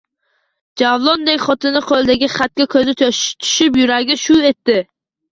Javlonbek 0.81 1.43
xotinining 1.49 1.83
qo’lidagi 1.91 2.29
xatga 2.35 2.67
ko’zi 2.75 2.95
to’shib 3.01 3.77
yuragi 3.83 4.17
“shuv” 4.23 4.49
etdi. 4.51 4.79